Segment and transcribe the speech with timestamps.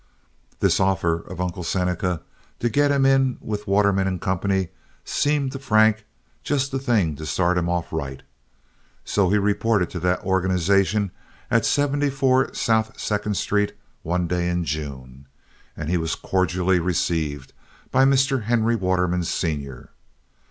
[0.61, 2.21] This offer of Uncle Seneca
[2.57, 4.69] to get him in with Waterman & Company
[5.05, 6.05] seemed to Frank
[6.41, 8.23] just the thing to start him off right.
[9.05, 11.11] So he reported to that organization
[11.51, 15.27] at 74 South Second Street one day in June,
[15.77, 17.53] and was cordially received
[17.91, 18.45] by Mr.
[18.45, 19.91] Henry Waterman, Sr.